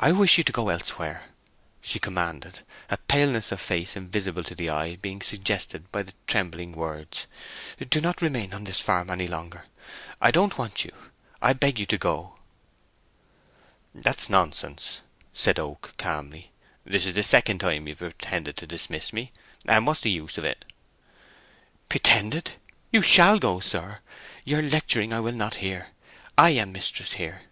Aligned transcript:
"I 0.00 0.10
wish 0.10 0.38
you 0.38 0.42
to 0.42 0.50
go 0.50 0.70
elsewhere," 0.70 1.26
she 1.80 2.00
commanded, 2.00 2.64
a 2.90 2.96
paleness 2.96 3.52
of 3.52 3.60
face 3.60 3.94
invisible 3.94 4.42
to 4.42 4.56
the 4.56 4.68
eye 4.68 4.96
being 4.96 5.22
suggested 5.22 5.92
by 5.92 6.02
the 6.02 6.14
trembling 6.26 6.72
words. 6.72 7.28
"Do 7.90 8.00
not 8.00 8.20
remain 8.20 8.52
on 8.52 8.64
this 8.64 8.80
farm 8.80 9.10
any 9.10 9.28
longer. 9.28 9.66
I 10.20 10.32
don't 10.32 10.58
want 10.58 10.84
you—I 10.84 11.52
beg 11.52 11.78
you 11.78 11.86
to 11.86 11.96
go!" 11.96 12.36
"That's 13.94 14.28
nonsense," 14.28 15.00
said 15.32 15.60
Oak, 15.60 15.94
calmly. 15.96 16.50
"This 16.84 17.06
is 17.06 17.14
the 17.14 17.22
second 17.22 17.60
time 17.60 17.86
you 17.86 17.92
have 17.94 18.18
pretended 18.18 18.56
to 18.56 18.66
dismiss 18.66 19.12
me; 19.12 19.30
and 19.64 19.86
what's 19.86 20.00
the 20.00 20.10
use 20.10 20.36
o' 20.40 20.42
it?" 20.42 20.64
"Pretended! 21.88 22.54
You 22.90 23.00
shall 23.00 23.38
go, 23.38 23.60
sir—your 23.60 24.62
lecturing 24.62 25.14
I 25.14 25.20
will 25.20 25.30
not 25.30 25.62
hear! 25.62 25.90
I 26.36 26.50
am 26.50 26.72
mistress 26.72 27.12
here." 27.12 27.42